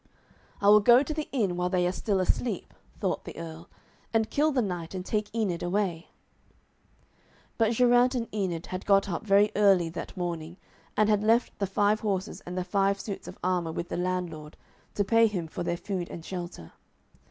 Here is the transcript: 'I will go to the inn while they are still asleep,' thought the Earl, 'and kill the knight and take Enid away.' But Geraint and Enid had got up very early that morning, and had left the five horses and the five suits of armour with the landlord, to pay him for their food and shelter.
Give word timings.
'I 0.61 0.69
will 0.69 0.79
go 0.79 1.03
to 1.03 1.13
the 1.13 1.29
inn 1.31 1.55
while 1.55 1.69
they 1.69 1.85
are 1.85 1.91
still 1.91 2.19
asleep,' 2.19 2.73
thought 2.99 3.23
the 3.23 3.37
Earl, 3.37 3.69
'and 4.11 4.31
kill 4.31 4.51
the 4.51 4.59
knight 4.63 4.95
and 4.95 5.05
take 5.05 5.29
Enid 5.35 5.61
away.' 5.61 6.07
But 7.59 7.73
Geraint 7.73 8.15
and 8.15 8.27
Enid 8.33 8.65
had 8.65 8.87
got 8.87 9.07
up 9.07 9.27
very 9.27 9.51
early 9.55 9.89
that 9.89 10.17
morning, 10.17 10.57
and 10.97 11.07
had 11.07 11.23
left 11.23 11.55
the 11.59 11.67
five 11.67 11.99
horses 11.99 12.41
and 12.47 12.57
the 12.57 12.63
five 12.63 12.99
suits 12.99 13.27
of 13.27 13.37
armour 13.43 13.71
with 13.71 13.89
the 13.89 13.95
landlord, 13.97 14.57
to 14.95 15.03
pay 15.03 15.27
him 15.27 15.47
for 15.47 15.61
their 15.61 15.77
food 15.77 16.09
and 16.09 16.25
shelter. 16.25 16.71